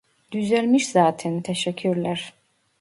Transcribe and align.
Düzelmiş 0.31 0.87
zaten 0.87 1.41
teşekkürler 1.41 2.33